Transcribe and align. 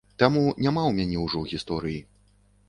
Таму 0.21 0.41
няма 0.65 0.83
ў 0.85 0.91
мяне 1.01 1.17
ўжо 1.27 1.43
гісторыі. 1.53 2.01